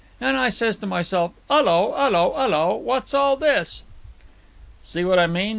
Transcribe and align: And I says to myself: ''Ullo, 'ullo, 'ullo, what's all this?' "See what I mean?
And 0.19 0.35
I 0.35 0.49
says 0.49 0.77
to 0.77 0.87
myself: 0.87 1.31
''Ullo, 1.47 1.93
'ullo, 1.93 2.33
'ullo, 2.35 2.75
what's 2.79 3.13
all 3.13 3.35
this?' 3.37 3.83
"See 4.81 5.05
what 5.05 5.19
I 5.19 5.27
mean? 5.27 5.49